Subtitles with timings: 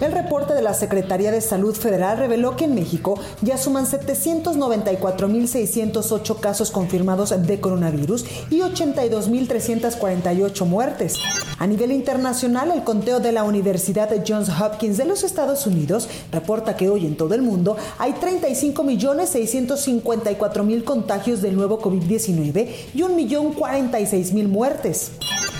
[0.00, 6.38] El reporte de la Secretaría de Salud Federal reveló que en México ya suman 794.608
[6.38, 11.16] casos confirmados de coronavirus y 82.348 muertes.
[11.58, 16.76] A nivel internacional, el conteo de la Universidad Johns Hopkins de los Estados Unidos reporta
[16.76, 25.10] que hoy en todo el mundo hay 35.654.000 contagios del nuevo COVID-19 y 1.046.000 muertes.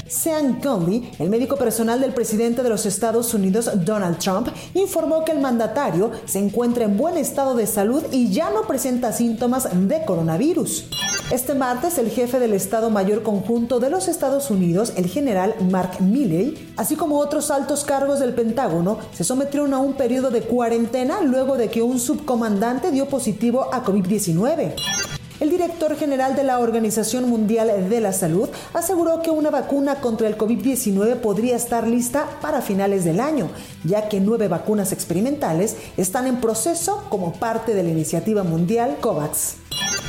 [0.09, 5.33] Sean Conley, el médico personal del presidente de los Estados Unidos, Donald Trump, informó que
[5.33, 10.05] el mandatario se encuentra en buen estado de salud y ya no presenta síntomas de
[10.05, 10.87] coronavirus.
[11.31, 16.00] Este martes, el jefe del Estado Mayor Conjunto de los Estados Unidos, el general Mark
[16.00, 21.20] Milley, así como otros altos cargos del Pentágono, se sometieron a un periodo de cuarentena
[21.20, 25.17] luego de que un subcomandante dio positivo a COVID-19.
[25.41, 30.27] El director general de la Organización Mundial de la Salud aseguró que una vacuna contra
[30.27, 33.48] el COVID-19 podría estar lista para finales del año,
[33.84, 39.56] ya que nueve vacunas experimentales están en proceso como parte de la iniciativa mundial COVAX.